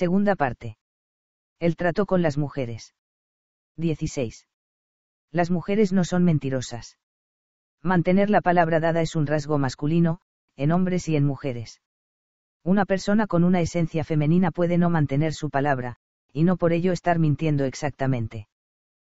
[0.00, 0.78] Segunda parte.
[1.58, 2.94] El trato con las mujeres.
[3.76, 4.46] 16.
[5.30, 6.96] Las mujeres no son mentirosas.
[7.82, 10.20] Mantener la palabra dada es un rasgo masculino,
[10.56, 11.82] en hombres y en mujeres.
[12.64, 15.96] Una persona con una esencia femenina puede no mantener su palabra,
[16.32, 18.48] y no por ello estar mintiendo exactamente.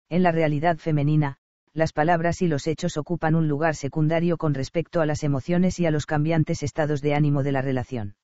[0.08, 1.36] En la realidad femenina,
[1.74, 5.84] las palabras y los hechos ocupan un lugar secundario con respecto a las emociones y
[5.84, 8.14] a los cambiantes estados de ánimo de la relación.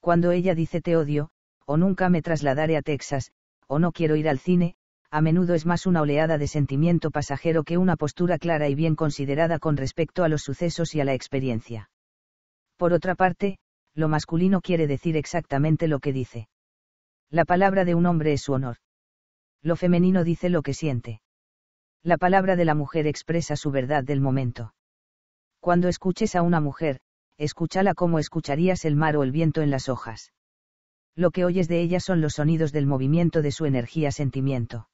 [0.00, 1.30] Cuando ella dice te odio,
[1.68, 3.30] o nunca me trasladaré a Texas,
[3.66, 4.74] o no quiero ir al cine,
[5.10, 8.96] a menudo es más una oleada de sentimiento pasajero que una postura clara y bien
[8.96, 11.90] considerada con respecto a los sucesos y a la experiencia.
[12.78, 13.58] Por otra parte,
[13.94, 16.48] lo masculino quiere decir exactamente lo que dice.
[17.28, 18.78] La palabra de un hombre es su honor.
[19.62, 21.20] Lo femenino dice lo que siente.
[22.02, 24.72] La palabra de la mujer expresa su verdad del momento.
[25.60, 27.00] Cuando escuches a una mujer,
[27.36, 30.32] escúchala como escucharías el mar o el viento en las hojas.
[31.14, 34.88] Lo que oyes de ella son los sonidos del movimiento de su energía-sentimiento.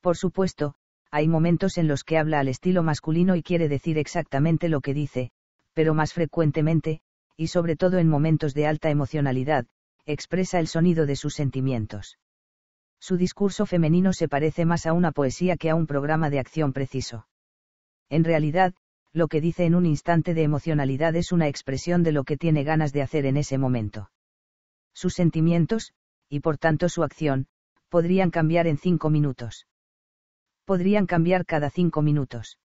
[0.00, 0.74] Por supuesto,
[1.10, 4.94] hay momentos en los que habla al estilo masculino y quiere decir exactamente lo que
[4.94, 5.30] dice,
[5.74, 7.00] pero más frecuentemente,
[7.36, 9.66] y sobre todo en momentos de alta emocionalidad,
[10.06, 12.18] expresa el sonido de sus sentimientos.
[13.00, 16.72] Su discurso femenino se parece más a una poesía que a un programa de acción
[16.72, 17.26] preciso.
[18.08, 18.74] En realidad,
[19.12, 22.62] lo que dice en un instante de emocionalidad es una expresión de lo que tiene
[22.62, 24.11] ganas de hacer en ese momento.
[24.94, 25.92] Sus sentimientos,
[26.28, 27.46] y por tanto su acción,
[27.88, 29.66] podrían cambiar en cinco minutos.
[30.64, 32.58] Podrían cambiar cada cinco minutos.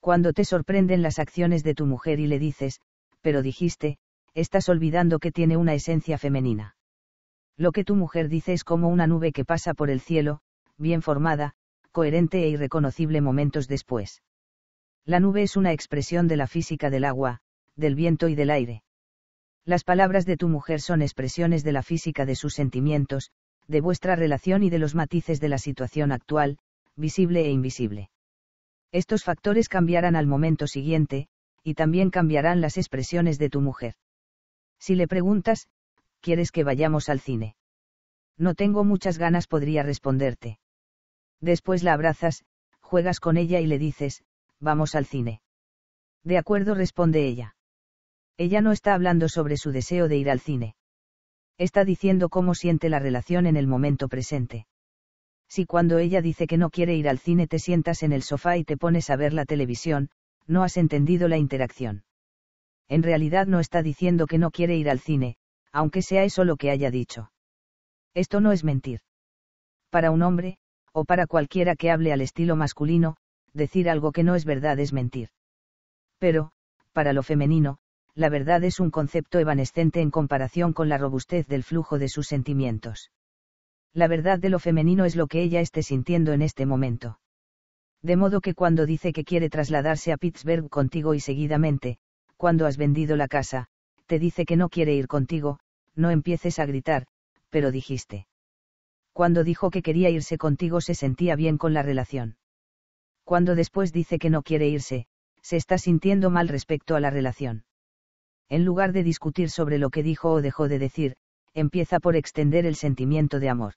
[0.00, 2.80] Cuando te sorprenden las acciones de tu mujer y le dices,
[3.20, 3.98] pero dijiste,
[4.34, 6.76] estás olvidando que tiene una esencia femenina.
[7.56, 10.40] Lo que tu mujer dice es como una nube que pasa por el cielo,
[10.76, 11.54] bien formada,
[11.90, 14.22] coherente e irreconocible momentos después.
[15.04, 17.40] La nube es una expresión de la física del agua,
[17.74, 18.82] del viento y del aire.
[19.68, 23.32] Las palabras de tu mujer son expresiones de la física de sus sentimientos,
[23.66, 26.56] de vuestra relación y de los matices de la situación actual,
[26.96, 28.08] visible e invisible.
[28.92, 31.28] Estos factores cambiarán al momento siguiente,
[31.62, 33.96] y también cambiarán las expresiones de tu mujer.
[34.78, 35.68] Si le preguntas,
[36.22, 37.54] ¿quieres que vayamos al cine?
[38.38, 40.60] No tengo muchas ganas, podría responderte.
[41.42, 42.42] Después la abrazas,
[42.80, 44.24] juegas con ella y le dices,
[44.60, 45.42] vamos al cine.
[46.24, 47.54] De acuerdo, responde ella.
[48.38, 50.76] Ella no está hablando sobre su deseo de ir al cine.
[51.58, 54.66] Está diciendo cómo siente la relación en el momento presente.
[55.48, 58.56] Si cuando ella dice que no quiere ir al cine te sientas en el sofá
[58.56, 60.10] y te pones a ver la televisión,
[60.46, 62.04] no has entendido la interacción.
[62.88, 65.36] En realidad no está diciendo que no quiere ir al cine,
[65.72, 67.32] aunque sea eso lo que haya dicho.
[68.14, 69.00] Esto no es mentir.
[69.90, 70.58] Para un hombre,
[70.92, 73.16] o para cualquiera que hable al estilo masculino,
[73.52, 75.30] decir algo que no es verdad es mentir.
[76.18, 76.52] Pero,
[76.92, 77.78] para lo femenino,
[78.18, 82.26] la verdad es un concepto evanescente en comparación con la robustez del flujo de sus
[82.26, 83.12] sentimientos.
[83.94, 87.20] La verdad de lo femenino es lo que ella esté sintiendo en este momento.
[88.02, 91.98] De modo que cuando dice que quiere trasladarse a Pittsburgh contigo y seguidamente,
[92.36, 93.68] cuando has vendido la casa,
[94.06, 95.60] te dice que no quiere ir contigo,
[95.94, 97.06] no empieces a gritar,
[97.50, 98.26] pero dijiste.
[99.12, 102.36] Cuando dijo que quería irse contigo se sentía bien con la relación.
[103.22, 105.06] Cuando después dice que no quiere irse,
[105.40, 107.62] se está sintiendo mal respecto a la relación.
[108.48, 111.16] En lugar de discutir sobre lo que dijo o dejó de decir,
[111.54, 113.74] empieza por extender el sentimiento de amor.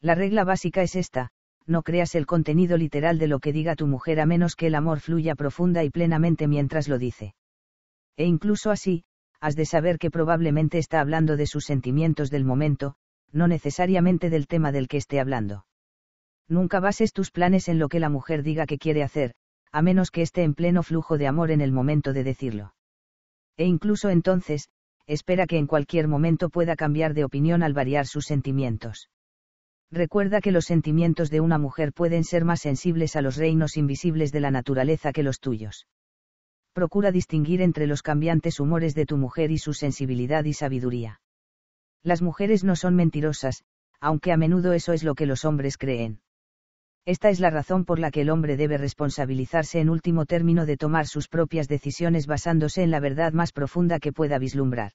[0.00, 1.30] La regla básica es esta,
[1.66, 4.74] no creas el contenido literal de lo que diga tu mujer a menos que el
[4.74, 7.34] amor fluya profunda y plenamente mientras lo dice.
[8.16, 9.04] E incluso así,
[9.40, 12.94] has de saber que probablemente está hablando de sus sentimientos del momento,
[13.32, 15.64] no necesariamente del tema del que esté hablando.
[16.48, 19.34] Nunca bases tus planes en lo que la mujer diga que quiere hacer,
[19.72, 22.74] a menos que esté en pleno flujo de amor en el momento de decirlo.
[23.56, 24.68] E incluso entonces,
[25.06, 29.10] espera que en cualquier momento pueda cambiar de opinión al variar sus sentimientos.
[29.90, 34.30] Recuerda que los sentimientos de una mujer pueden ser más sensibles a los reinos invisibles
[34.30, 35.86] de la naturaleza que los tuyos
[36.72, 41.20] procura distinguir entre los cambiantes humores de tu mujer y su sensibilidad y sabiduría.
[42.02, 43.64] Las mujeres no son mentirosas,
[44.00, 46.20] aunque a menudo eso es lo que los hombres creen.
[47.06, 50.76] Esta es la razón por la que el hombre debe responsabilizarse en último término de
[50.76, 54.92] tomar sus propias decisiones basándose en la verdad más profunda que pueda vislumbrar.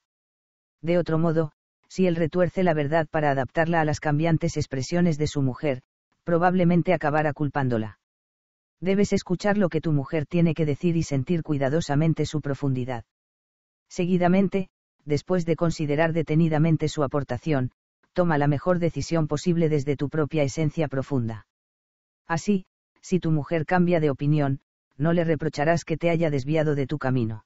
[0.82, 1.52] De otro modo,
[1.90, 5.82] si él retuerce la verdad para adaptarla a las cambiantes expresiones de su mujer,
[6.24, 8.00] probablemente acabará culpándola.
[8.82, 13.06] Debes escuchar lo que tu mujer tiene que decir y sentir cuidadosamente su profundidad.
[13.90, 14.70] Seguidamente,
[15.06, 17.72] después de considerar detenidamente su aportación,
[18.14, 21.48] toma la mejor decisión posible desde tu propia esencia profunda.
[22.28, 22.66] Así,
[23.02, 24.60] si tu mujer cambia de opinión,
[24.98, 27.46] no le reprocharás que te haya desviado de tu camino.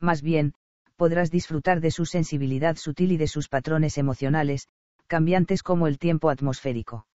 [0.00, 0.54] Más bien,
[0.96, 4.68] podrás disfrutar de su sensibilidad sutil y de sus patrones emocionales,
[5.06, 7.06] cambiantes como el tiempo atmosférico.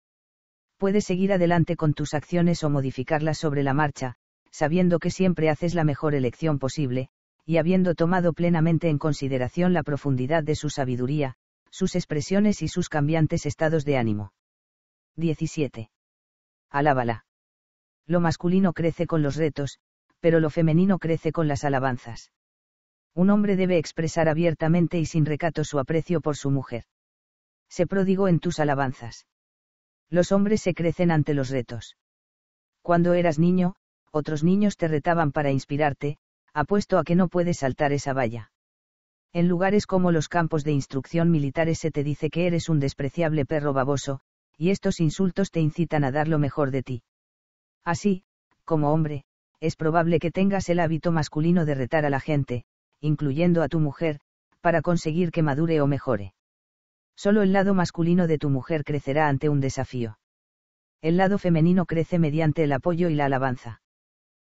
[0.78, 4.16] Puedes seguir adelante con tus acciones o modificarlas sobre la marcha,
[4.50, 7.10] sabiendo que siempre haces la mejor elección posible,
[7.46, 11.36] y habiendo tomado plenamente en consideración la profundidad de su sabiduría,
[11.70, 14.34] sus expresiones y sus cambiantes estados de ánimo.
[15.16, 15.90] 17.
[16.72, 17.26] Alábala.
[18.08, 19.80] Lo masculino crece con los retos,
[20.22, 22.32] pero lo femenino crece con las alabanzas.
[23.14, 26.86] Un hombre debe expresar abiertamente y sin recato su aprecio por su mujer.
[27.70, 29.28] Se pródigo en tus alabanzas.
[30.10, 31.98] Los hombres se crecen ante los retos.
[32.82, 33.76] Cuando eras niño,
[34.12, 36.18] otros niños te retaban para inspirarte,
[36.54, 38.52] apuesto a que no puedes saltar esa valla.
[39.34, 43.46] En lugares como los campos de instrucción militares se te dice que eres un despreciable
[43.46, 44.22] perro baboso,
[44.62, 47.02] y estos insultos te incitan a dar lo mejor de ti.
[47.84, 48.26] Así,
[48.64, 49.24] como hombre,
[49.60, 52.66] es probable que tengas el hábito masculino de retar a la gente,
[53.00, 54.20] incluyendo a tu mujer,
[54.62, 56.36] para conseguir que madure o mejore.
[57.16, 60.20] Solo el lado masculino de tu mujer crecerá ante un desafío.
[61.02, 63.82] El lado femenino crece mediante el apoyo y la alabanza.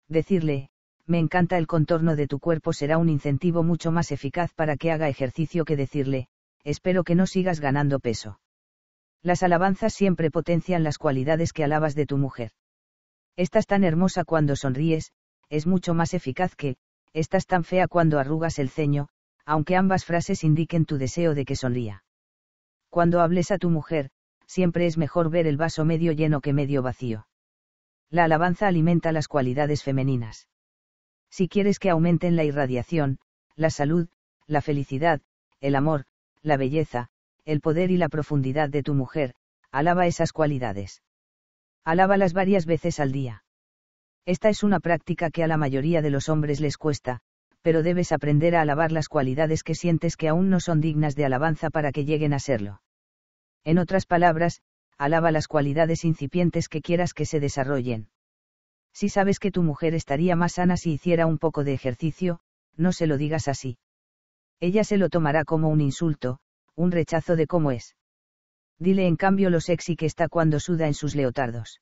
[0.07, 0.69] Decirle,
[1.05, 4.89] me encanta el contorno de tu cuerpo será un incentivo mucho más eficaz para que
[4.89, 6.29] haga ejercicio que decirle,
[6.63, 8.39] espero que no sigas ganando peso.
[9.23, 12.51] Las alabanzas siempre potencian las cualidades que alabas de tu mujer.
[13.35, 15.11] Estás tan hermosa cuando sonríes,
[15.49, 16.77] es mucho más eficaz que,
[17.13, 19.09] estás tan fea cuando arrugas el ceño,
[19.45, 22.03] aunque ambas frases indiquen tu deseo de que sonría.
[22.89, 24.09] Cuando hables a tu mujer,
[24.45, 27.27] siempre es mejor ver el vaso medio lleno que medio vacío.
[28.09, 30.47] La alabanza alimenta las cualidades femeninas.
[31.29, 33.19] Si quieres que aumenten la irradiación,
[33.55, 34.07] la salud,
[34.47, 35.21] la felicidad,
[35.59, 36.05] el amor,
[36.41, 37.09] la belleza,
[37.47, 39.33] el poder y la profundidad de tu mujer,
[39.71, 41.01] alaba esas cualidades.
[41.85, 43.45] Alábalas varias veces al día.
[44.25, 47.21] Esta es una práctica que a la mayoría de los hombres les cuesta,
[47.61, 51.23] pero debes aprender a alabar las cualidades que sientes que aún no son dignas de
[51.23, 52.81] alabanza para que lleguen a serlo.
[53.63, 54.61] En otras palabras,
[54.97, 58.09] alaba las cualidades incipientes que quieras que se desarrollen.
[58.93, 62.41] Si sabes que tu mujer estaría más sana si hiciera un poco de ejercicio,
[62.75, 63.77] no se lo digas así.
[64.59, 66.39] Ella se lo tomará como un insulto,
[66.77, 67.95] un rechazo de cómo es.
[68.79, 71.81] Dile en cambio lo sexy que está cuando suda en sus leotardos.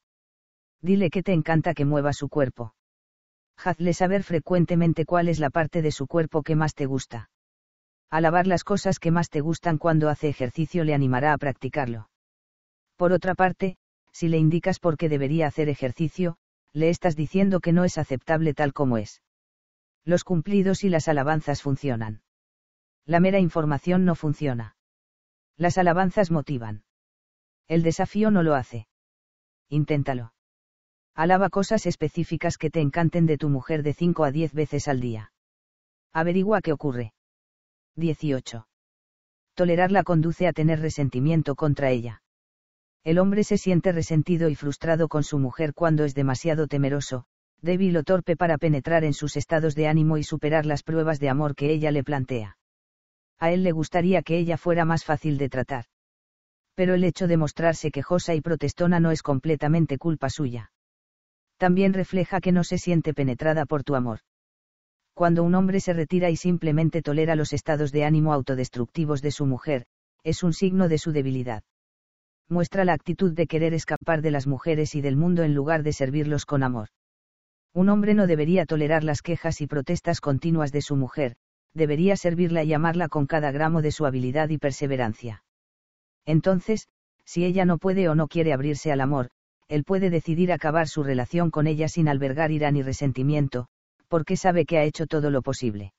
[0.82, 2.74] Dile que te encanta que mueva su cuerpo.
[3.58, 7.30] Hazle saber frecuentemente cuál es la parte de su cuerpo que más te gusta.
[8.10, 12.10] Alabar las cosas que más te gustan cuando hace ejercicio le animará a practicarlo.
[12.96, 13.76] Por otra parte,
[14.14, 16.38] si le indicas por qué debería hacer ejercicio,
[16.72, 19.22] le estás diciendo que no es aceptable tal como es.
[20.06, 22.22] Los cumplidos y las alabanzas funcionan.
[23.06, 24.75] La mera información no funciona.
[25.58, 26.84] Las alabanzas motivan.
[27.68, 28.88] El desafío no lo hace.
[29.70, 30.34] Inténtalo.
[31.16, 35.00] Alaba cosas específicas que te encanten de tu mujer de 5 a 10 veces al
[35.00, 35.32] día.
[36.12, 37.14] Averigua qué ocurre.
[37.96, 38.68] 18.
[39.54, 42.22] Tolerarla conduce a tener resentimiento contra ella.
[43.06, 47.26] El hombre se siente resentido y frustrado con su mujer cuando es demasiado temeroso,
[47.62, 51.30] débil o torpe para penetrar en sus estados de ánimo y superar las pruebas de
[51.30, 52.58] amor que ella le plantea.
[53.40, 55.86] A él le gustaría que ella fuera más fácil de tratar.
[56.76, 60.72] Pero el hecho de mostrarse quejosa y protestona no es completamente culpa suya
[61.58, 64.20] también refleja que no se siente penetrada por tu amor.
[65.14, 69.46] Cuando un hombre se retira y simplemente tolera los estados de ánimo autodestructivos de su
[69.46, 69.86] mujer,
[70.24, 71.64] es un signo de su debilidad.
[72.50, 75.94] Muestra la actitud de querer escapar de las mujeres y del mundo en lugar de
[75.94, 76.90] servirlos con amor.
[77.74, 81.38] Un hombre no debería tolerar las quejas y protestas continuas de su mujer,
[81.76, 85.44] debería servirla y amarla con cada gramo de su habilidad y perseverancia.
[86.26, 86.88] Entonces,
[87.26, 89.30] si ella no puede o no quiere abrirse al amor,
[89.68, 93.68] él puede decidir acabar su relación con ella sin albergar ira ni resentimiento,
[94.08, 95.94] porque sabe que ha hecho todo lo posible.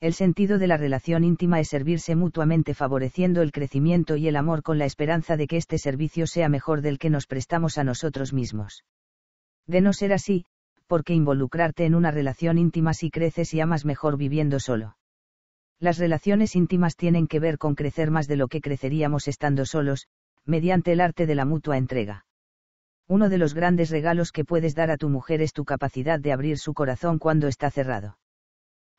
[0.00, 4.62] El sentido de la relación íntima es servirse mutuamente favoreciendo el crecimiento y el amor
[4.62, 8.32] con la esperanza de que este servicio sea mejor del que nos prestamos a nosotros
[8.32, 8.84] mismos.
[9.66, 10.46] De no ser así,
[10.90, 14.96] ¿por qué involucrarte en una relación íntima si creces y amas mejor viviendo solo?
[15.78, 20.08] Las relaciones íntimas tienen que ver con crecer más de lo que creceríamos estando solos,
[20.44, 22.26] mediante el arte de la mutua entrega.
[23.06, 26.32] Uno de los grandes regalos que puedes dar a tu mujer es tu capacidad de
[26.32, 28.18] abrir su corazón cuando está cerrado.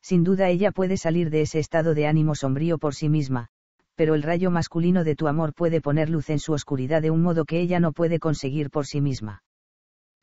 [0.02, 3.50] Sin duda ella puede salir de ese estado de ánimo sombrío por sí misma,
[3.96, 7.22] pero el rayo masculino de tu amor puede poner luz en su oscuridad de un
[7.22, 9.44] modo que ella no puede conseguir por sí misma.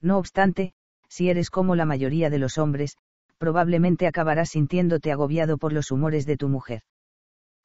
[0.01, 0.73] No obstante,
[1.09, 2.97] si eres como la mayoría de los hombres,
[3.39, 6.83] probablemente acabarás sintiéndote agobiado por los humores de tu mujer.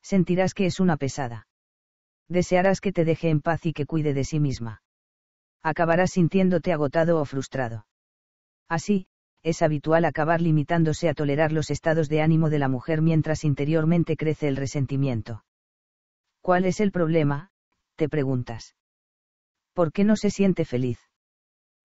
[0.01, 1.47] Sentirás que es una pesada.
[2.29, 4.83] Desearás que te deje en paz y que cuide de sí misma
[5.63, 7.87] acabarás sintiéndote agotado o frustrado.
[8.69, 9.07] Así,
[9.43, 14.17] es habitual acabar limitándose a tolerar los estados de ánimo de la mujer mientras interiormente
[14.17, 15.45] crece el resentimiento.
[16.41, 17.49] ¿Cuál es el problema?
[17.95, 18.75] te preguntas.
[19.73, 20.99] ¿Por qué no se siente feliz?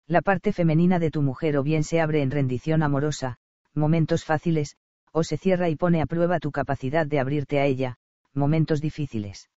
[0.09, 3.39] La parte femenina de tu mujer o bien se abre en rendición amorosa,
[3.75, 4.77] momentos fáciles,
[5.11, 7.97] o se cierra y pone a prueba tu capacidad de abrirte a ella,
[8.33, 9.51] momentos difíciles.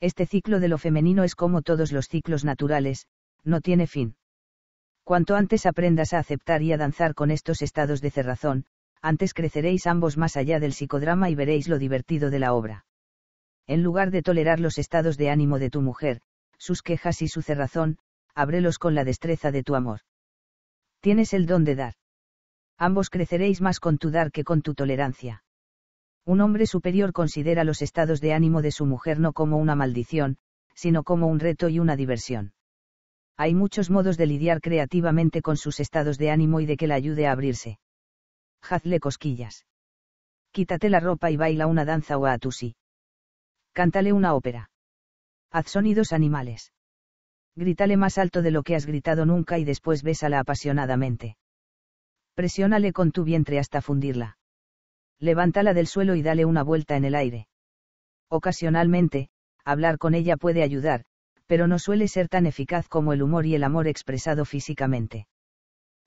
[0.00, 3.08] Este ciclo de lo femenino es como todos los ciclos naturales,
[3.42, 4.14] no tiene fin.
[5.02, 8.66] Cuanto antes aprendas a aceptar y a danzar con estos estados de cerrazón,
[9.02, 12.86] antes creceréis ambos más allá del psicodrama y veréis lo divertido de la obra.
[13.66, 16.20] En lugar de tolerar los estados de ánimo de tu mujer,
[16.58, 17.98] sus quejas y su cerrazón,
[18.34, 20.00] ábrelos con la destreza de tu amor.
[21.00, 21.94] Tienes el don de dar.
[22.78, 25.44] Ambos creceréis más con tu dar que con tu tolerancia.
[26.24, 30.38] Un hombre superior considera los estados de ánimo de su mujer no como una maldición,
[30.74, 32.52] sino como un reto y una diversión.
[33.36, 36.94] Hay muchos modos de lidiar creativamente con sus estados de ánimo y de que la
[36.94, 37.78] ayude a abrirse.
[38.62, 39.66] Hazle cosquillas.
[40.52, 42.76] Quítate la ropa y baila una danza o a tu sí.
[43.72, 44.70] Cántale una ópera.
[45.50, 46.72] Haz sonidos animales.
[47.56, 51.36] Grítale más alto de lo que has gritado nunca y después bésala apasionadamente.
[52.34, 54.38] Presiónale con tu vientre hasta fundirla.
[55.20, 57.46] Levántala del suelo y dale una vuelta en el aire.
[58.28, 59.28] Ocasionalmente,
[59.64, 61.04] hablar con ella puede ayudar,
[61.46, 65.28] pero no suele ser tan eficaz como el humor y el amor expresado físicamente.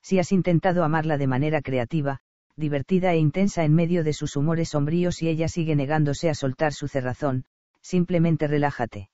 [0.01, 2.20] Si has intentado amarla de manera creativa,
[2.56, 6.74] divertida e intensa en medio de sus humores sombríos y ella sigue negándose a soltar
[6.74, 7.46] su cerrazón,
[7.82, 9.10] simplemente relájate.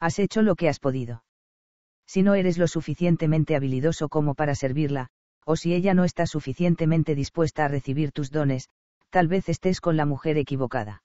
[0.00, 1.25] Has hecho lo que has podido.
[2.06, 5.08] Si no eres lo suficientemente habilidoso como para servirla,
[5.44, 8.68] o si ella no está suficientemente dispuesta a recibir tus dones,
[9.10, 11.02] tal vez estés con la mujer equivocada.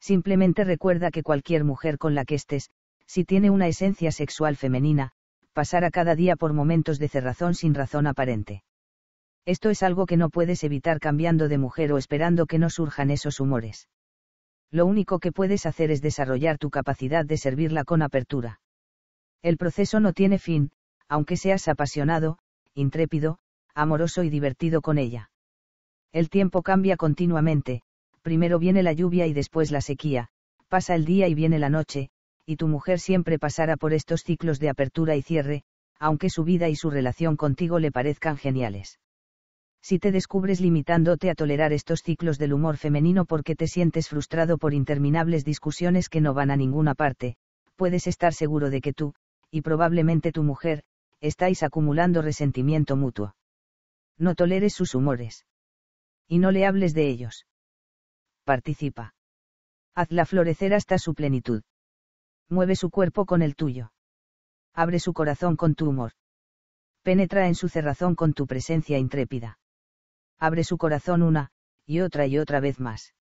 [0.00, 2.70] Simplemente recuerda que cualquier mujer con la que estés,
[3.06, 5.12] si tiene una esencia sexual femenina,
[5.52, 8.64] pasará cada día por momentos de cerrazón sin razón aparente.
[9.44, 13.10] Esto es algo que no puedes evitar cambiando de mujer o esperando que no surjan
[13.10, 13.88] esos humores.
[14.70, 18.61] Lo único que puedes hacer es desarrollar tu capacidad de servirla con apertura.
[19.42, 20.70] El proceso no tiene fin,
[21.08, 22.38] aunque seas apasionado,
[22.74, 23.38] intrépido,
[23.74, 25.30] amoroso y divertido con ella.
[26.12, 27.82] El tiempo cambia continuamente,
[28.22, 30.28] primero viene la lluvia y después la sequía,
[30.68, 32.10] pasa el día y viene la noche,
[32.46, 35.64] y tu mujer siempre pasará por estos ciclos de apertura y cierre,
[35.98, 39.00] aunque su vida y su relación contigo le parezcan geniales.
[39.80, 44.56] Si te descubres limitándote a tolerar estos ciclos del humor femenino porque te sientes frustrado
[44.56, 47.36] por interminables discusiones que no van a ninguna parte,
[47.74, 49.14] puedes estar seguro de que tú,
[49.52, 50.82] y probablemente tu mujer,
[51.20, 53.36] estáis acumulando resentimiento mutuo.
[54.18, 55.44] No toleres sus humores.
[56.26, 57.46] Y no le hables de ellos.
[58.44, 59.14] Participa.
[59.94, 61.62] Hazla florecer hasta su plenitud.
[62.48, 63.92] Mueve su cuerpo con el tuyo.
[64.72, 66.12] Abre su corazón con tu humor.
[67.02, 69.58] Penetra en su cerrazón con tu presencia intrépida.
[70.38, 71.50] Abre su corazón una,
[71.84, 73.14] y otra y otra vez más.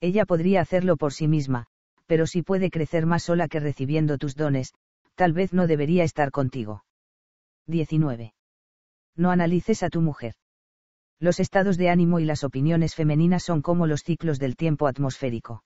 [0.00, 1.66] Ella podría hacerlo por sí misma,
[2.04, 4.74] pero si puede crecer más sola que recibiendo tus dones,
[5.16, 6.84] tal vez no debería estar contigo.
[7.66, 8.34] 19.
[9.16, 10.34] No analices a tu mujer.
[11.18, 15.64] Los estados de ánimo y las opiniones femeninas son como los ciclos del tiempo atmosférico.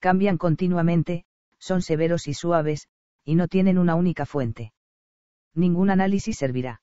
[0.00, 1.24] Cambian continuamente,
[1.58, 2.88] son severos y suaves,
[3.24, 4.72] y no tienen una única fuente.
[5.54, 6.82] Ningún análisis servirá.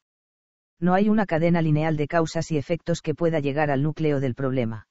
[0.79, 4.35] No hay una cadena lineal de causas y efectos que pueda llegar al núcleo del
[4.35, 4.87] problema.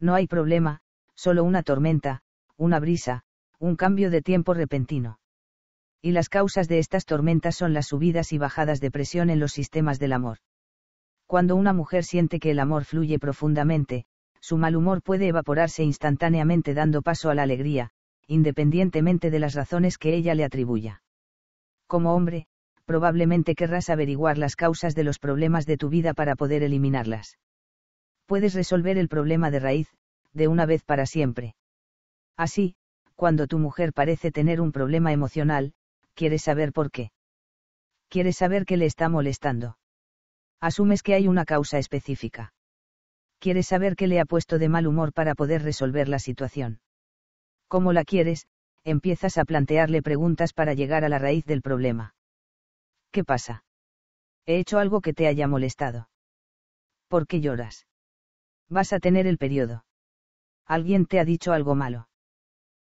[0.00, 0.80] No hay problema,
[1.14, 2.22] solo una tormenta,
[2.56, 3.24] una brisa,
[3.58, 5.18] un cambio de tiempo repentino.
[6.04, 9.52] Y las causas de estas tormentas son las subidas y bajadas de presión en los
[9.52, 10.36] sistemas del amor.
[11.26, 14.04] Cuando una mujer siente que el amor fluye profundamente,
[14.38, 17.88] su mal humor puede evaporarse instantáneamente dando paso a la alegría,
[18.26, 21.00] independientemente de las razones que ella le atribuya.
[21.86, 22.48] Como hombre,
[22.84, 27.38] probablemente querrás averiguar las causas de los problemas de tu vida para poder eliminarlas.
[28.26, 29.88] Puedes resolver el problema de raíz,
[30.34, 31.54] de una vez para siempre.
[32.36, 32.74] Así,
[33.14, 35.72] cuando tu mujer parece tener un problema emocional,
[36.14, 37.10] quieres saber por qué.
[38.08, 39.76] Quieres saber qué le está molestando.
[40.60, 42.54] Asumes que hay una causa específica.
[43.38, 46.80] Quieres saber qué le ha puesto de mal humor para poder resolver la situación.
[47.68, 48.46] ¿Cómo la quieres?
[48.84, 52.14] Empiezas a plantearle preguntas para llegar a la raíz del problema.
[53.10, 53.64] ¿Qué pasa?
[54.46, 56.08] He hecho algo que te haya molestado.
[57.08, 57.86] ¿Por qué lloras?
[58.68, 59.84] Vas a tener el periodo.
[60.66, 62.08] Alguien te ha dicho algo malo.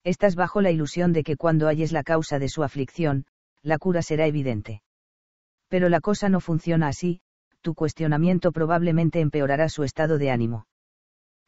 [0.06, 3.24] Estás bajo la ilusión de que cuando halles la causa de su aflicción,
[3.62, 4.80] la cura será evidente.
[5.68, 7.22] Pero la cosa no funciona así,
[7.60, 10.68] tu cuestionamiento probablemente empeorará su estado de ánimo.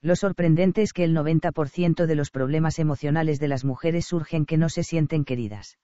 [0.02, 4.56] Lo sorprendente es que el 90% de los problemas emocionales de las mujeres surgen que
[4.56, 5.78] no se sienten queridas.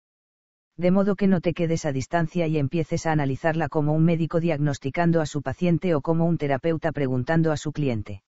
[0.76, 4.40] De modo que no te quedes a distancia y empieces a analizarla como un médico
[4.40, 8.24] diagnosticando a su paciente o como un terapeuta preguntando a su cliente.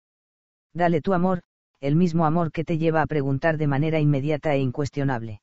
[0.73, 1.43] Dale tu amor,
[1.83, 5.41] el mismo amor que te lleva a preguntar de manera inmediata e incuestionable.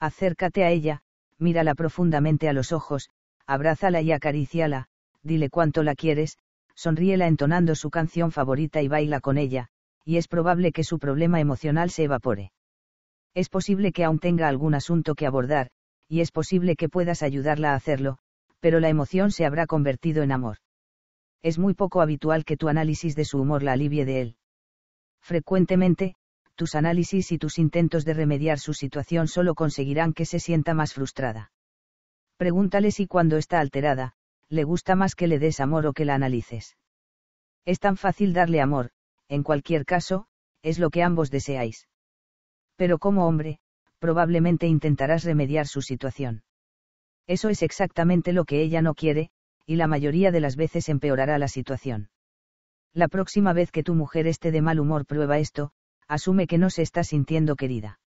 [0.00, 1.02] Acércate a ella,
[1.38, 3.10] mírala profundamente a los ojos,
[3.46, 4.86] abrázala y acaríciala,
[5.22, 6.38] dile cuánto la quieres,
[6.74, 9.68] sonríela entonando su canción favorita y baila con ella,
[10.02, 12.52] y es probable que su problema emocional se evapore.
[13.34, 15.68] Es posible que aún tenga algún asunto que abordar,
[16.08, 18.16] y es posible que puedas ayudarla a hacerlo,
[18.60, 20.56] pero la emoción se habrá convertido en amor.
[21.42, 24.36] Es muy poco habitual que tu análisis de su humor la alivie de él.
[25.20, 26.16] Frecuentemente,
[26.54, 30.92] tus análisis y tus intentos de remediar su situación solo conseguirán que se sienta más
[30.92, 31.52] frustrada.
[32.36, 34.14] Pregúntale si cuando está alterada,
[34.48, 36.76] le gusta más que le des amor o que la analices.
[37.64, 38.90] Es tan fácil darle amor,
[39.28, 40.26] en cualquier caso,
[40.62, 41.88] es lo que ambos deseáis.
[42.76, 43.60] Pero como hombre,
[43.98, 46.42] probablemente intentarás remediar su situación.
[47.26, 49.30] Eso es exactamente lo que ella no quiere,
[49.66, 52.10] y la mayoría de las veces empeorará la situación.
[52.92, 55.70] La próxima vez que tu mujer esté de mal humor prueba esto,
[56.08, 58.00] asume que no se está sintiendo querida.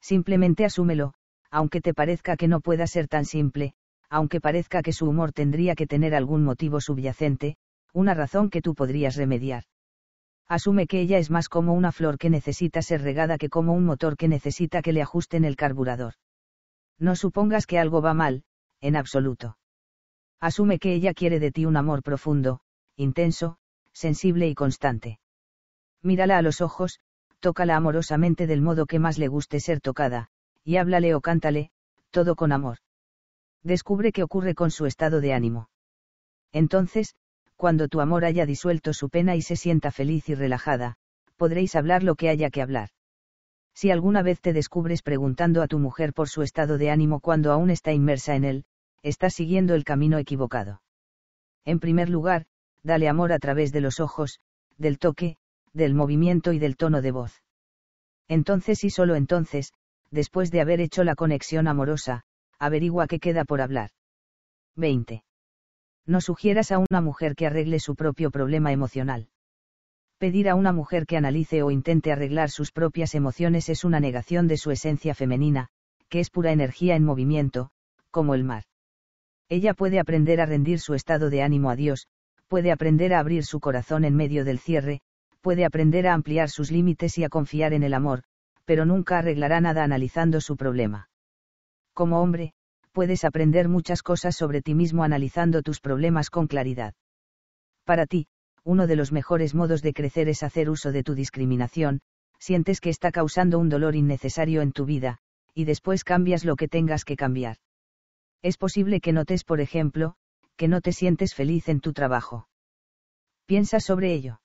[0.00, 1.14] Simplemente asúmelo,
[1.50, 3.74] aunque te parezca que no pueda ser tan simple,
[4.08, 7.56] aunque parezca que su humor tendría que tener algún motivo subyacente,
[7.92, 9.64] una razón que tú podrías remediar.
[10.48, 13.84] Asume que ella es más como una flor que necesita ser regada que como un
[13.84, 16.14] motor que necesita que le ajusten el carburador.
[16.98, 18.42] No supongas que algo va mal,
[18.80, 19.58] en absoluto.
[20.40, 22.60] Asume que ella quiere de ti un amor profundo,
[22.96, 23.58] intenso,
[23.92, 25.18] sensible y constante.
[26.02, 27.00] Mírala a los ojos,
[27.40, 30.28] tócala amorosamente del modo que más le guste ser tocada,
[30.64, 31.70] y háblale o cántale,
[32.10, 32.78] todo con amor.
[33.62, 35.68] Descubre qué ocurre con su estado de ánimo.
[36.52, 37.14] Entonces,
[37.56, 40.96] cuando tu amor haya disuelto su pena y se sienta feliz y relajada,
[41.36, 42.88] podréis hablar lo que haya que hablar.
[43.74, 47.52] Si alguna vez te descubres preguntando a tu mujer por su estado de ánimo cuando
[47.52, 48.64] aún está inmersa en él,
[49.02, 50.82] estás siguiendo el camino equivocado.
[51.64, 52.46] En primer lugar,
[52.82, 54.40] dale amor a través de los ojos,
[54.78, 55.36] del toque,
[55.72, 57.42] del movimiento y del tono de voz.
[58.28, 59.72] Entonces y solo entonces,
[60.10, 62.22] después de haber hecho la conexión amorosa,
[62.58, 63.90] averigua qué queda por hablar.
[64.76, 65.24] 20.
[66.06, 69.28] No sugieras a una mujer que arregle su propio problema emocional.
[70.18, 74.48] Pedir a una mujer que analice o intente arreglar sus propias emociones es una negación
[74.48, 75.68] de su esencia femenina,
[76.08, 77.70] que es pura energía en movimiento,
[78.10, 78.64] como el mar.
[79.48, 82.06] Ella puede aprender a rendir su estado de ánimo a Dios,
[82.50, 85.02] puede aprender a abrir su corazón en medio del cierre,
[85.40, 88.24] puede aprender a ampliar sus límites y a confiar en el amor,
[88.64, 91.08] pero nunca arreglará nada analizando su problema.
[91.94, 92.52] Como hombre,
[92.90, 96.94] puedes aprender muchas cosas sobre ti mismo analizando tus problemas con claridad.
[97.84, 98.26] Para ti,
[98.64, 102.00] uno de los mejores modos de crecer es hacer uso de tu discriminación,
[102.40, 105.18] sientes que está causando un dolor innecesario en tu vida,
[105.54, 107.58] y después cambias lo que tengas que cambiar.
[108.42, 110.16] Es posible que notes, por ejemplo,
[110.60, 112.46] que no te sientes feliz en tu trabajo.
[113.46, 114.42] Piensa sobre ello.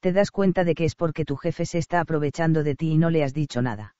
[0.00, 2.98] Te das cuenta de que es porque tu jefe se está aprovechando de ti y
[2.98, 3.94] no le has dicho nada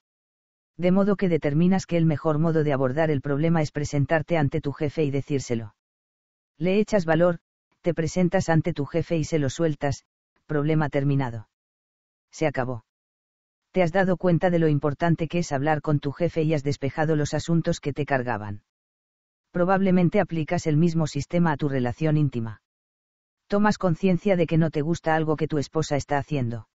[0.77, 4.59] de modo que determinas que el mejor modo de abordar el problema es presentarte ante
[4.59, 5.75] tu jefe y decírselo.
[6.57, 7.39] Le echas valor,
[7.81, 10.05] te presentas ante tu jefe y se lo sueltas,
[10.45, 11.49] problema terminado.
[12.31, 12.85] Se acabó.
[13.71, 16.63] Te has dado cuenta de lo importante que es hablar con tu jefe y has
[16.63, 18.63] despejado los asuntos que te cargaban.
[19.53, 22.61] Probablemente aplicas el mismo sistema a tu relación íntima.
[23.47, 26.67] Tomas conciencia de que no te gusta algo que tu esposa está haciendo.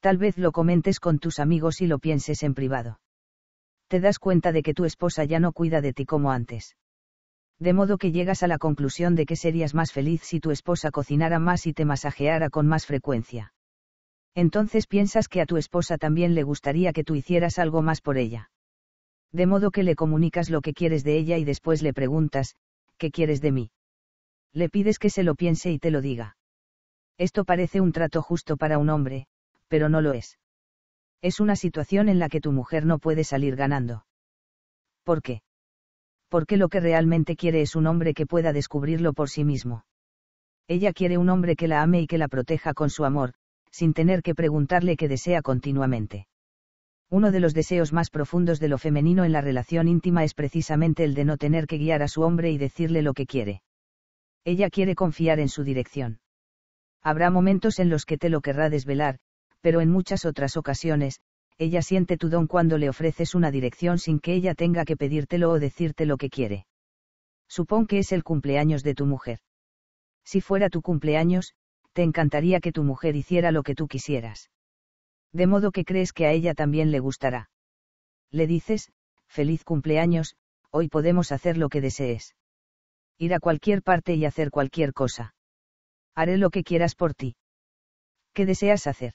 [0.00, 2.98] Tal vez lo comentes con tus amigos y lo pienses en privado
[3.88, 6.76] te das cuenta de que tu esposa ya no cuida de ti como antes.
[7.58, 10.90] De modo que llegas a la conclusión de que serías más feliz si tu esposa
[10.90, 13.52] cocinara más y te masajeara con más frecuencia.
[14.34, 18.18] Entonces piensas que a tu esposa también le gustaría que tú hicieras algo más por
[18.18, 18.50] ella.
[19.32, 22.54] De modo que le comunicas lo que quieres de ella y después le preguntas,
[22.96, 23.70] ¿qué quieres de mí?
[24.52, 26.36] Le pides que se lo piense y te lo diga.
[27.18, 29.26] Esto parece un trato justo para un hombre,
[29.68, 30.38] pero no lo es.
[31.20, 34.06] Es una situación en la que tu mujer no puede salir ganando.
[35.04, 35.42] ¿Por qué?
[36.28, 39.84] Porque lo que realmente quiere es un hombre que pueda descubrirlo por sí mismo.
[40.68, 43.32] Ella quiere un hombre que la ame y que la proteja con su amor,
[43.70, 46.27] sin tener que preguntarle qué desea continuamente.
[47.10, 51.04] Uno de los deseos más profundos de lo femenino en la relación íntima es precisamente
[51.04, 53.62] el de no tener que guiar a su hombre y decirle lo que quiere.
[54.44, 56.20] Ella quiere confiar en su dirección.
[57.02, 59.18] Habrá momentos en los que te lo querrá desvelar,
[59.62, 61.20] pero en muchas otras ocasiones,
[61.56, 65.50] ella siente tu don cuando le ofreces una dirección sin que ella tenga que pedírtelo
[65.50, 66.66] o decirte lo que quiere.
[67.48, 69.38] Supón que es el cumpleaños de tu mujer.
[70.24, 71.54] Si fuera tu cumpleaños,
[71.94, 74.50] te encantaría que tu mujer hiciera lo que tú quisieras.
[75.32, 77.50] De modo que crees que a ella también le gustará.
[78.30, 78.90] Le dices,
[79.26, 80.36] feliz cumpleaños,
[80.70, 82.34] hoy podemos hacer lo que desees.
[83.18, 85.34] Ir a cualquier parte y hacer cualquier cosa.
[86.14, 87.36] Haré lo que quieras por ti.
[88.32, 89.14] ¿Qué deseas hacer?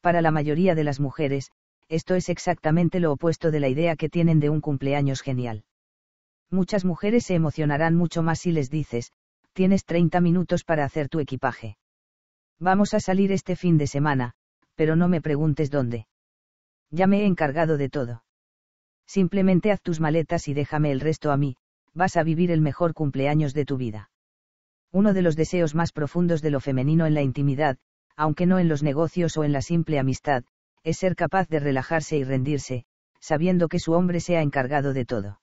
[0.00, 1.50] Para la mayoría de las mujeres,
[1.88, 5.64] esto es exactamente lo opuesto de la idea que tienen de un cumpleaños genial.
[6.50, 9.12] Muchas mujeres se emocionarán mucho más si les dices,
[9.52, 11.76] tienes 30 minutos para hacer tu equipaje.
[12.58, 14.34] Vamos a salir este fin de semana,
[14.76, 16.06] pero no me preguntes dónde.
[16.90, 18.22] Ya me he encargado de todo.
[19.06, 21.56] Simplemente haz tus maletas y déjame el resto a mí,
[21.94, 24.10] vas a vivir el mejor cumpleaños de tu vida.
[24.92, 27.78] Uno de los deseos más profundos de lo femenino en la intimidad,
[28.16, 30.44] aunque no en los negocios o en la simple amistad,
[30.84, 32.84] es ser capaz de relajarse y rendirse,
[33.20, 35.40] sabiendo que su hombre se ha encargado de todo.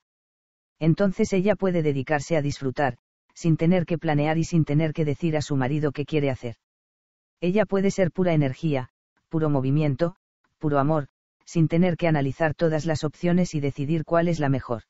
[0.80, 2.98] Entonces ella puede dedicarse a disfrutar,
[3.34, 6.56] sin tener que planear y sin tener que decir a su marido qué quiere hacer.
[7.42, 8.90] Ella puede ser pura energía,
[9.34, 10.16] puro movimiento,
[10.60, 11.08] puro amor,
[11.44, 14.84] sin tener que analizar todas las opciones y decidir cuál es la mejor.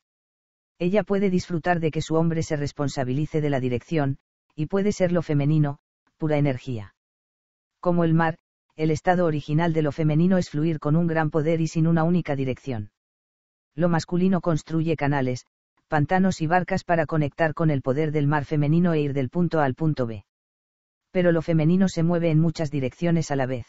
[0.78, 4.18] Ella puede disfrutar de que su hombre se responsabilice de la dirección,
[4.54, 5.78] y puede ser lo femenino,
[6.18, 6.94] pura energía.
[7.80, 8.36] Como el mar,
[8.76, 12.04] el estado original de lo femenino es fluir con un gran poder y sin una
[12.04, 12.90] única dirección.
[13.74, 15.46] Lo masculino construye canales,
[15.88, 19.60] pantanos y barcas para conectar con el poder del mar femenino e ir del punto
[19.60, 20.26] A al punto B.
[21.12, 23.64] Pero lo femenino se mueve en muchas direcciones a la vez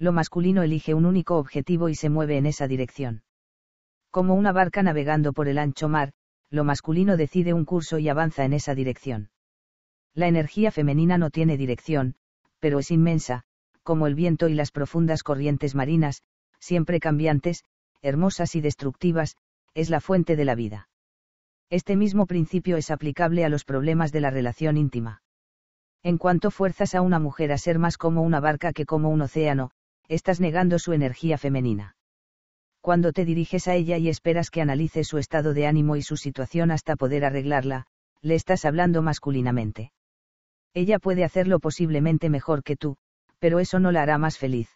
[0.00, 3.22] lo masculino elige un único objetivo y se mueve en esa dirección.
[4.10, 6.12] Como una barca navegando por el ancho mar,
[6.48, 9.28] lo masculino decide un curso y avanza en esa dirección.
[10.14, 12.14] La energía femenina no tiene dirección,
[12.60, 13.42] pero es inmensa,
[13.82, 16.22] como el viento y las profundas corrientes marinas,
[16.58, 17.64] siempre cambiantes,
[18.00, 19.36] hermosas y destructivas,
[19.74, 20.88] es la fuente de la vida.
[21.68, 25.22] Este mismo principio es aplicable a los problemas de la relación íntima.
[26.02, 29.20] En cuanto fuerzas a una mujer a ser más como una barca que como un
[29.20, 29.70] océano,
[30.10, 31.94] estás negando su energía femenina.
[32.80, 36.16] Cuando te diriges a ella y esperas que analice su estado de ánimo y su
[36.16, 37.86] situación hasta poder arreglarla,
[38.20, 39.92] le estás hablando masculinamente.
[40.74, 42.96] Ella puede hacerlo posiblemente mejor que tú,
[43.38, 44.68] pero eso no la hará más feliz.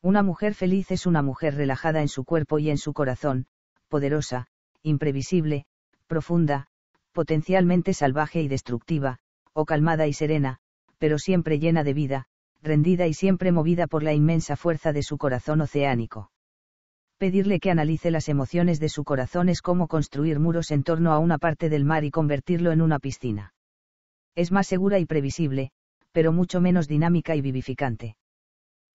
[0.00, 3.46] Una mujer feliz es una mujer relajada en su cuerpo y en su corazón,
[3.88, 4.46] poderosa,
[4.82, 5.66] imprevisible,
[6.06, 6.68] profunda,
[7.12, 9.18] potencialmente salvaje y destructiva,
[9.52, 10.58] o calmada y serena,
[10.96, 12.26] pero siempre llena de vida,
[12.62, 16.30] rendida y siempre movida por la inmensa fuerza de su corazón oceánico.
[17.18, 21.18] Pedirle que analice las emociones de su corazón es como construir muros en torno a
[21.18, 23.54] una parte del mar y convertirlo en una piscina.
[24.36, 25.70] Es más segura y previsible,
[26.12, 28.16] pero mucho menos dinámica y vivificante.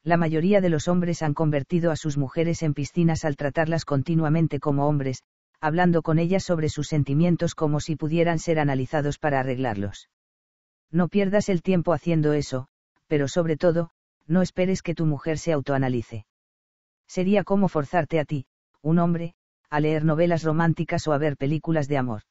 [0.03, 4.59] La mayoría de los hombres han convertido a sus mujeres en piscinas al tratarlas continuamente
[4.59, 5.23] como hombres,
[5.61, 10.09] hablando con ellas sobre sus sentimientos como si pudieran ser analizados para arreglarlos.
[10.91, 12.67] No pierdas el tiempo haciendo eso,
[13.13, 13.91] pero sobre todo,
[14.25, 16.25] no esperes que tu mujer se autoanalice.
[17.07, 18.47] Sería como forzarte a ti,
[18.81, 19.35] un hombre,
[19.69, 22.23] a leer novelas románticas o a ver películas de amor.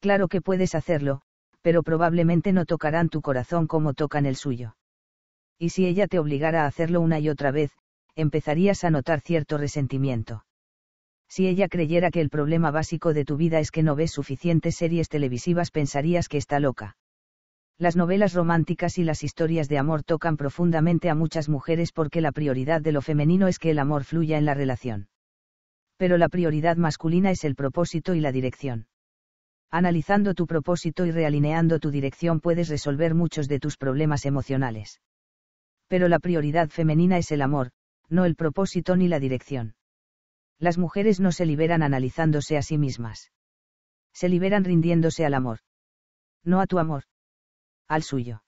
[0.00, 1.20] Claro que puedes hacerlo,
[1.60, 4.74] pero probablemente no tocarán tu corazón como tocan el suyo.
[5.56, 7.70] Y si ella te obligara a hacerlo una y otra vez,
[8.16, 10.44] empezarías a notar cierto resentimiento.
[11.28, 14.74] Si ella creyera que el problema básico de tu vida es que no ves suficientes
[14.74, 16.96] series televisivas pensarías que está loca.
[17.78, 22.32] Las novelas románticas y las historias de amor tocan profundamente a muchas mujeres porque la
[22.32, 25.08] prioridad de lo femenino es que el amor fluya en la relación.
[25.96, 28.86] Pero la prioridad masculina es el propósito y la dirección.
[29.70, 35.00] Analizando tu propósito y realineando tu dirección puedes resolver muchos de tus problemas emocionales.
[35.88, 37.70] Pero la prioridad femenina es el amor,
[38.08, 39.74] no el propósito ni la dirección.
[40.58, 43.32] Las mujeres no se liberan analizándose a sí mismas.
[44.12, 45.60] Se liberan rindiéndose al amor.
[46.44, 47.04] No a tu amor
[47.88, 48.42] al suyo.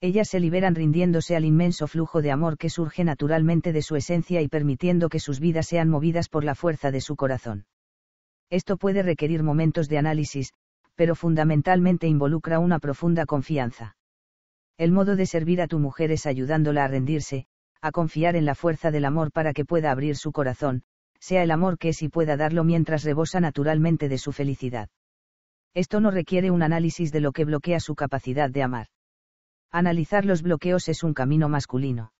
[0.00, 4.42] Ellas se liberan rindiéndose al inmenso flujo de amor que surge naturalmente de su esencia
[4.42, 7.66] y permitiendo que sus vidas sean movidas por la fuerza de su corazón.
[8.50, 10.52] Esto puede requerir momentos de análisis,
[10.94, 13.96] pero fundamentalmente involucra una profunda confianza.
[14.78, 17.46] El modo de servir a tu mujer es ayudándola a rendirse,
[17.80, 20.82] a confiar en la fuerza del amor para que pueda abrir su corazón,
[21.18, 24.88] sea el amor que es y pueda darlo mientras rebosa naturalmente de su felicidad.
[25.76, 28.86] Esto no requiere un análisis de lo que bloquea su capacidad de amar.
[29.70, 32.12] Analizar los bloqueos es un camino masculino.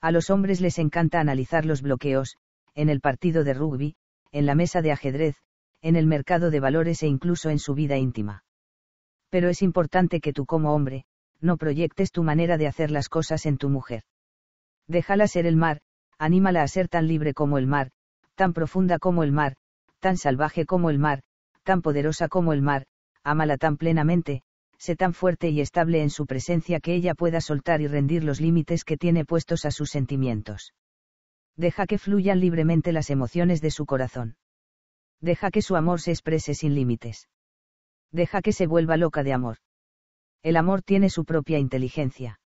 [0.00, 2.38] A los hombres les encanta analizar los bloqueos,
[2.74, 3.94] en el partido de rugby,
[4.32, 5.36] en la mesa de ajedrez,
[5.80, 8.42] en el mercado de valores e incluso en su vida íntima.
[9.30, 11.04] Pero es importante que tú como hombre,
[11.40, 14.02] no proyectes tu manera de hacer las cosas en tu mujer.
[14.88, 15.82] Déjala ser el mar,
[16.18, 17.92] anímala a ser tan libre como el mar,
[18.34, 19.54] tan profunda como el mar,
[20.00, 21.22] tan salvaje como el mar,
[21.62, 22.86] tan poderosa como el mar,
[23.24, 24.42] ámala tan plenamente,
[24.78, 28.40] sé tan fuerte y estable en su presencia que ella pueda soltar y rendir los
[28.40, 30.74] límites que tiene puestos a sus sentimientos.
[31.56, 34.36] Deja que fluyan libremente las emociones de su corazón.
[35.20, 37.28] Deja que su amor se exprese sin límites.
[38.10, 39.58] Deja que se vuelva loca de amor.
[40.42, 42.40] El amor tiene su propia inteligencia.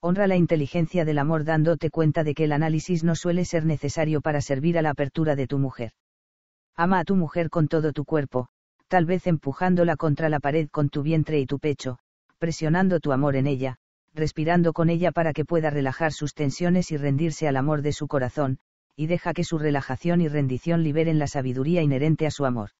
[0.00, 4.20] Honra la inteligencia del amor dándote cuenta de que el análisis no suele ser necesario
[4.20, 5.92] para servir a la apertura de tu mujer.
[6.76, 8.48] Ama a tu mujer con todo tu cuerpo,
[8.88, 11.98] tal vez empujándola contra la pared con tu vientre y tu pecho,
[12.38, 13.76] presionando tu amor en ella,
[14.14, 18.08] respirando con ella para que pueda relajar sus tensiones y rendirse al amor de su
[18.08, 18.58] corazón,
[18.96, 22.70] y deja que su relajación y rendición liberen la sabiduría inherente a su amor.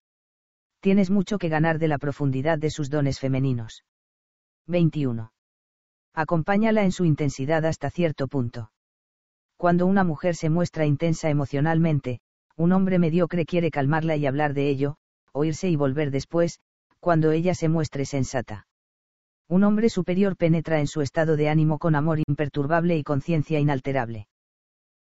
[0.79, 3.83] Tienes mucho que ganar de la profundidad de sus dones femeninos.
[4.67, 5.31] 21.
[6.13, 8.71] Acompáñala en su intensidad hasta cierto punto.
[9.57, 12.19] Cuando una mujer se muestra intensa emocionalmente,
[12.55, 14.97] un hombre mediocre quiere calmarla y hablar de ello,
[15.31, 16.59] oírse y volver después,
[16.99, 18.67] cuando ella se muestre sensata.
[19.49, 24.27] Un hombre superior penetra en su estado de ánimo con amor imperturbable y conciencia inalterable.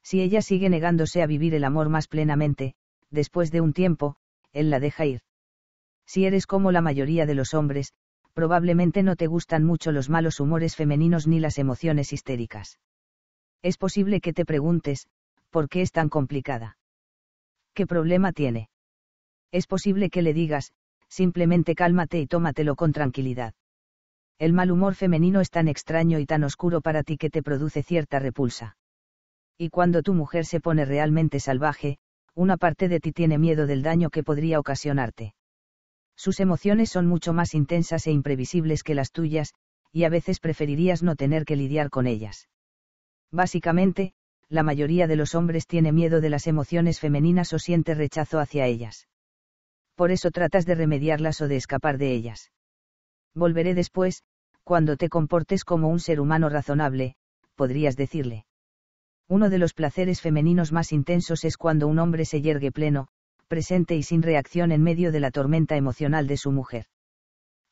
[0.02, 2.74] Si ella sigue negándose a vivir el amor más plenamente,
[3.10, 4.16] después de un tiempo,
[4.52, 5.20] él la deja ir.
[6.06, 7.92] Si eres como la mayoría de los hombres,
[8.34, 12.78] probablemente no te gustan mucho los malos humores femeninos ni las emociones histéricas.
[13.62, 15.08] Es posible que te preguntes,
[15.50, 16.76] ¿por qué es tan complicada?
[17.76, 18.70] ¿Qué problema tiene?
[19.52, 20.72] Es posible que le digas,
[21.10, 23.52] simplemente cálmate y tómatelo con tranquilidad.
[24.38, 27.82] El mal humor femenino es tan extraño y tan oscuro para ti que te produce
[27.82, 28.78] cierta repulsa.
[29.58, 31.98] Y cuando tu mujer se pone realmente salvaje,
[32.34, 35.34] una parte de ti tiene miedo del daño que podría ocasionarte.
[36.16, 39.52] Sus emociones son mucho más intensas e imprevisibles que las tuyas,
[39.92, 42.48] y a veces preferirías no tener que lidiar con ellas.
[43.30, 44.14] Básicamente,
[44.48, 48.66] la mayoría de los hombres tiene miedo de las emociones femeninas o siente rechazo hacia
[48.66, 49.08] ellas.
[49.96, 52.52] Por eso tratas de remediarlas o de escapar de ellas.
[53.34, 54.22] Volveré después,
[54.62, 57.16] cuando te comportes como un ser humano razonable,
[57.54, 58.46] podrías decirle.
[59.28, 63.08] Uno de los placeres femeninos más intensos es cuando un hombre se yergue pleno,
[63.48, 66.86] presente y sin reacción en medio de la tormenta emocional de su mujer.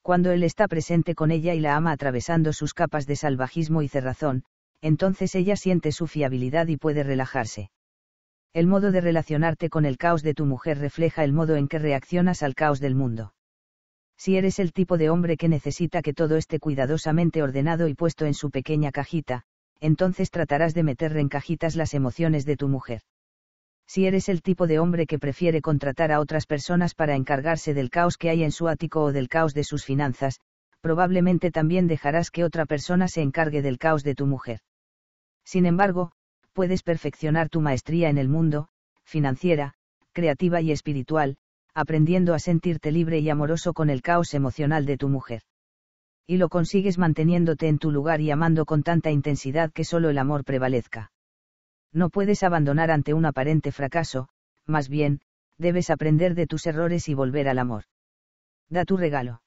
[0.02, 3.88] Cuando él está presente con ella y la ama atravesando sus capas de salvajismo y
[3.88, 4.44] cerrazón,
[4.84, 7.70] entonces ella siente su fiabilidad y puede relajarse.
[8.52, 11.78] El modo de relacionarte con el caos de tu mujer refleja el modo en que
[11.78, 13.32] reaccionas al caos del mundo.
[14.18, 18.26] Si eres el tipo de hombre que necesita que todo esté cuidadosamente ordenado y puesto
[18.26, 19.44] en su pequeña cajita,
[19.80, 23.00] entonces tratarás de meter en cajitas las emociones de tu mujer.
[23.86, 27.88] Si eres el tipo de hombre que prefiere contratar a otras personas para encargarse del
[27.88, 30.40] caos que hay en su ático o del caos de sus finanzas,
[30.82, 34.60] probablemente también dejarás que otra persona se encargue del caos de tu mujer.
[35.44, 36.12] Sin embargo,
[36.52, 38.68] puedes perfeccionar tu maestría en el mundo,
[39.04, 39.74] financiera,
[40.12, 41.36] creativa y espiritual,
[41.74, 45.42] aprendiendo a sentirte libre y amoroso con el caos emocional de tu mujer.
[46.26, 50.18] Y lo consigues manteniéndote en tu lugar y amando con tanta intensidad que solo el
[50.18, 51.10] amor prevalezca
[51.94, 54.28] no puedes abandonar ante un aparente fracaso,
[54.66, 55.20] más bien,
[55.58, 57.84] debes aprender de tus errores y volver al amor.
[58.68, 59.42] Da tu regalo.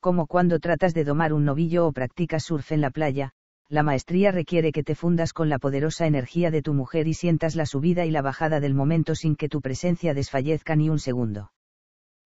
[0.00, 3.32] Como cuando tratas de domar un novillo o practicas surf en la playa,
[3.68, 7.56] la maestría requiere que te fundas con la poderosa energía de tu mujer y sientas
[7.56, 11.52] la subida y la bajada del momento sin que tu presencia desfallezca ni un segundo.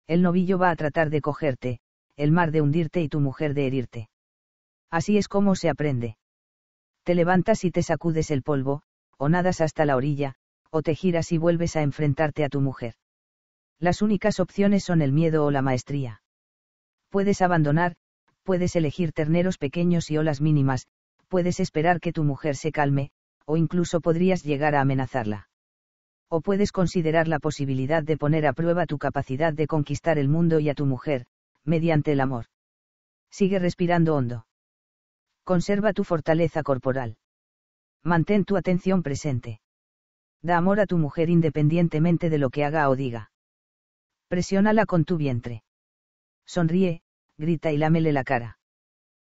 [0.06, 1.80] El novillo va a tratar de cogerte,
[2.16, 4.08] el mar de hundirte y tu mujer de herirte.
[4.90, 6.16] Así es como se aprende.
[7.04, 8.82] Te levantas y te sacudes el polvo,
[9.16, 10.34] o nadas hasta la orilla,
[10.70, 12.94] o te giras y vuelves a enfrentarte a tu mujer.
[13.78, 16.22] Las únicas opciones son el miedo o la maestría.
[17.10, 17.94] Puedes abandonar,
[18.42, 20.86] puedes elegir terneros pequeños y olas mínimas,
[21.28, 23.10] puedes esperar que tu mujer se calme,
[23.46, 25.48] o incluso podrías llegar a amenazarla.
[26.28, 30.60] O puedes considerar la posibilidad de poner a prueba tu capacidad de conquistar el mundo
[30.60, 31.26] y a tu mujer,
[31.64, 32.46] mediante el amor.
[33.30, 34.46] Sigue respirando hondo.
[35.44, 37.16] Conserva tu fortaleza corporal.
[38.04, 39.60] Mantén tu atención presente.
[40.42, 43.30] Da amor a tu mujer independientemente de lo que haga o diga.
[44.28, 45.62] Presiónala con tu vientre.
[46.46, 47.00] Sonríe,
[47.38, 48.57] grita y lámele la cara.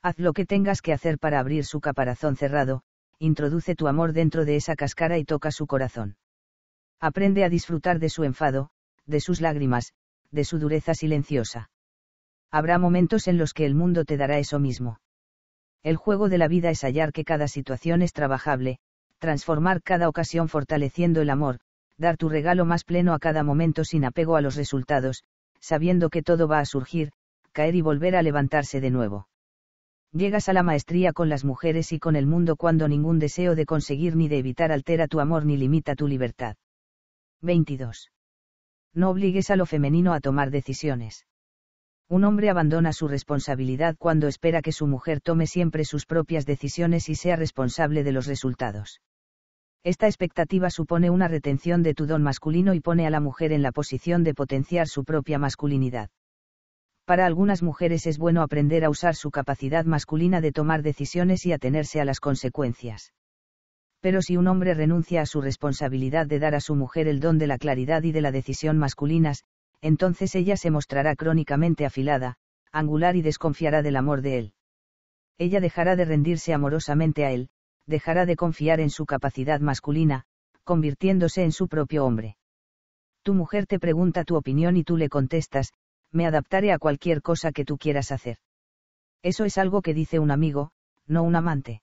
[0.04, 2.82] Haz lo que tengas que hacer para abrir su caparazón cerrado,
[3.20, 6.18] introduce tu amor dentro de esa cáscara y toca su corazón.
[7.00, 8.72] Aprende a disfrutar de su enfado,
[9.06, 9.94] de sus lágrimas,
[10.32, 11.70] de su dureza silenciosa.
[12.50, 15.00] Habrá momentos en los que el mundo te dará eso mismo.
[15.84, 18.80] El juego de la vida es hallar que cada situación es trabajable,
[19.20, 21.60] transformar cada ocasión fortaleciendo el amor,
[21.98, 25.24] dar tu regalo más pleno a cada momento sin apego a los resultados,
[25.60, 27.12] sabiendo que todo va a surgir,
[27.52, 29.28] caer y volver a levantarse de nuevo.
[30.14, 33.66] Llegas a la maestría con las mujeres y con el mundo cuando ningún deseo de
[33.66, 36.58] conseguir ni de evitar altera tu amor ni limita tu libertad.
[37.42, 38.12] 22.
[38.94, 41.26] No obligues a lo femenino a tomar decisiones.
[42.10, 47.08] Un hombre abandona su responsabilidad cuando espera que su mujer tome siempre sus propias decisiones
[47.08, 49.00] y sea responsable de los resultados.
[49.82, 53.62] Esta expectativa supone una retención de tu don masculino y pone a la mujer en
[53.62, 56.10] la posición de potenciar su propia masculinidad.
[57.06, 61.54] Para algunas mujeres es bueno aprender a usar su capacidad masculina de tomar decisiones y
[61.54, 63.14] atenerse a las consecuencias.
[64.02, 67.38] Pero si un hombre renuncia a su responsabilidad de dar a su mujer el don
[67.38, 69.44] de la claridad y de la decisión masculinas,
[69.82, 72.38] entonces ella se mostrará crónicamente afilada,
[72.72, 74.54] angular y desconfiará del amor de él.
[75.38, 77.50] Ella dejará de rendirse amorosamente a él,
[77.88, 80.26] dejará de confiar en su capacidad masculina,
[80.64, 82.38] convirtiéndose en su propio hombre.
[83.24, 85.74] Tu mujer te pregunta tu opinión y tú le contestas,
[86.12, 88.38] me adaptaré a cualquier cosa que tú quieras hacer.
[89.24, 90.72] Eso es algo que dice un amigo,
[91.08, 91.82] no un amante.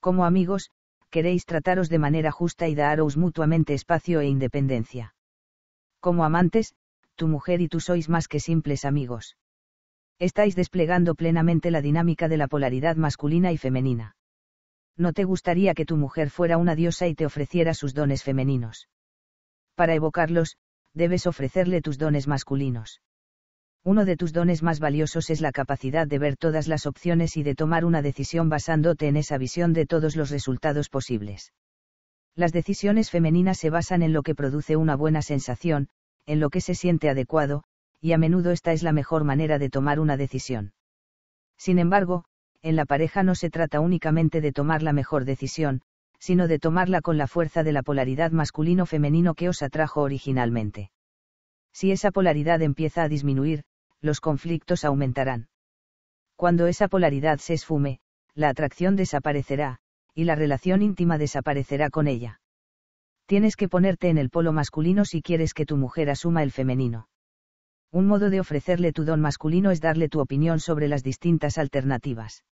[0.00, 0.70] Como amigos,
[1.10, 5.14] queréis trataros de manera justa y daros mutuamente espacio e independencia.
[6.00, 6.74] Como amantes,
[7.14, 9.36] tu mujer y tú sois más que simples amigos.
[10.18, 14.16] Estáis desplegando plenamente la dinámica de la polaridad masculina y femenina.
[14.96, 18.88] No te gustaría que tu mujer fuera una diosa y te ofreciera sus dones femeninos.
[19.74, 20.56] Para evocarlos,
[20.92, 23.00] debes ofrecerle tus dones masculinos.
[23.86, 27.42] Uno de tus dones más valiosos es la capacidad de ver todas las opciones y
[27.42, 31.52] de tomar una decisión basándote en esa visión de todos los resultados posibles.
[32.34, 35.88] Las decisiones femeninas se basan en lo que produce una buena sensación,
[36.24, 37.64] en lo que se siente adecuado,
[38.00, 40.72] y a menudo esta es la mejor manera de tomar una decisión.
[41.58, 42.24] Sin embargo,
[42.62, 45.82] en la pareja no se trata únicamente de tomar la mejor decisión,
[46.18, 50.90] sino de tomarla con la fuerza de la polaridad masculino-femenino que os atrajo originalmente.
[51.74, 53.64] Si esa polaridad empieza a disminuir,
[54.04, 55.48] los conflictos aumentarán.
[56.36, 58.00] Cuando esa polaridad se esfume,
[58.34, 59.78] la atracción desaparecerá,
[60.14, 62.40] y la relación íntima desaparecerá con ella.
[63.26, 67.08] Tienes que ponerte en el polo masculino si quieres que tu mujer asuma el femenino.
[67.90, 72.44] Un modo de ofrecerle tu don masculino es darle tu opinión sobre las distintas alternativas.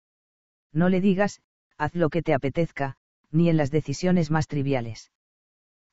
[0.72, 1.40] No le digas,
[1.76, 2.96] haz lo que te apetezca,
[3.32, 5.10] ni en las decisiones más triviales.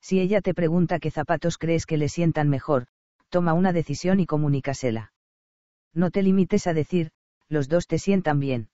[0.00, 2.86] Si ella te pregunta qué zapatos crees que le sientan mejor,
[3.28, 5.12] toma una decisión y comunícasela.
[5.94, 7.10] No te limites a decir,
[7.48, 8.68] los dos te sientan bien.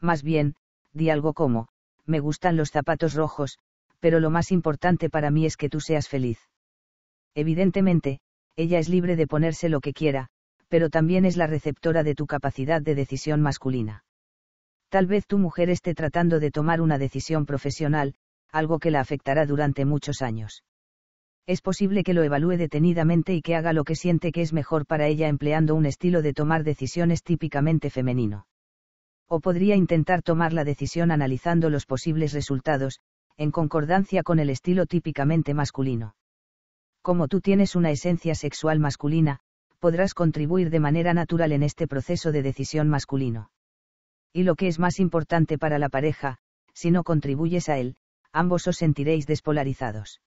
[0.00, 0.56] Más bien,
[0.92, 1.68] di algo como,
[2.06, 3.58] me gustan los zapatos rojos,
[4.00, 6.38] pero lo más importante para mí es que tú seas feliz.
[7.34, 8.20] Evidentemente,
[8.56, 10.28] ella es libre de ponerse lo que quiera,
[10.68, 14.04] pero también es la receptora de tu capacidad de decisión masculina.
[14.88, 18.14] Tal vez tu mujer esté tratando de tomar una decisión profesional,
[18.50, 20.62] algo que la afectará durante muchos años.
[21.46, 24.86] Es posible que lo evalúe detenidamente y que haga lo que siente que es mejor
[24.86, 28.46] para ella empleando un estilo de tomar decisiones típicamente femenino.
[29.28, 33.00] O podría intentar tomar la decisión analizando los posibles resultados,
[33.36, 36.14] en concordancia con el estilo típicamente masculino.
[37.02, 39.40] Como tú tienes una esencia sexual masculina,
[39.80, 43.50] podrás contribuir de manera natural en este proceso de decisión masculino.
[44.32, 46.38] Y lo que es más importante para la pareja,
[46.72, 47.96] si no contribuyes a él,
[48.32, 50.22] ambos os sentiréis despolarizados.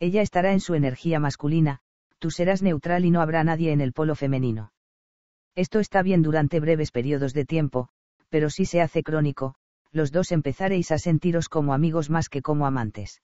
[0.00, 1.80] Ella estará en su energía masculina,
[2.18, 4.72] tú serás neutral y no habrá nadie en el polo femenino.
[5.54, 7.90] Esto está bien durante breves periodos de tiempo,
[8.30, 9.56] pero si se hace crónico,
[9.92, 13.20] los dos empezaréis a sentiros como amigos más que como amantes.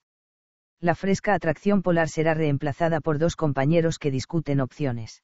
[0.79, 5.23] La fresca atracción polar será reemplazada por dos compañeros que discuten opciones.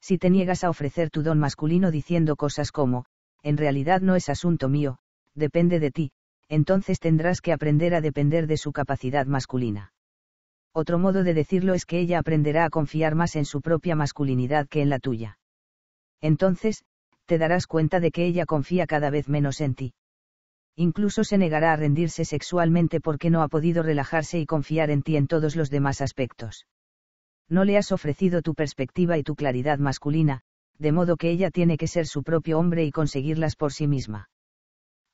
[0.00, 3.04] Si te niegas a ofrecer tu don masculino diciendo cosas como,
[3.42, 4.98] en realidad no es asunto mío,
[5.34, 6.12] depende de ti,
[6.48, 9.91] entonces tendrás que aprender a depender de su capacidad masculina.
[10.74, 14.68] Otro modo de decirlo es que ella aprenderá a confiar más en su propia masculinidad
[14.68, 15.38] que en la tuya.
[16.20, 16.84] Entonces,
[17.26, 19.94] te darás cuenta de que ella confía cada vez menos en ti.
[20.74, 25.16] Incluso se negará a rendirse sexualmente porque no ha podido relajarse y confiar en ti
[25.16, 26.66] en todos los demás aspectos.
[27.48, 30.40] No le has ofrecido tu perspectiva y tu claridad masculina,
[30.78, 34.30] de modo que ella tiene que ser su propio hombre y conseguirlas por sí misma.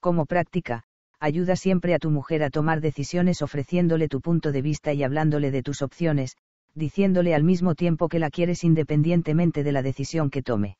[0.00, 0.84] Como práctica,
[1.20, 5.50] ayuda siempre a tu mujer a tomar decisiones ofreciéndole tu punto de vista y hablándole
[5.50, 6.36] de tus opciones,
[6.74, 10.76] diciéndole al mismo tiempo que la quieres independientemente de la decisión que tome.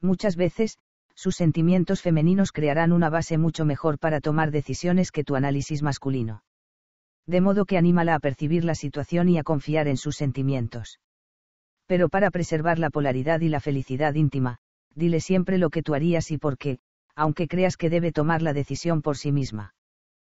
[0.00, 0.78] Muchas veces,
[1.14, 6.42] sus sentimientos femeninos crearán una base mucho mejor para tomar decisiones que tu análisis masculino.
[7.26, 10.98] De modo que anímala a percibir la situación y a confiar en sus sentimientos
[11.88, 14.58] pero para preservar la polaridad y la felicidad íntima,
[14.94, 16.78] dile siempre lo que tú harías y por qué,
[17.18, 19.74] aunque creas que debe tomar la decisión por sí misma.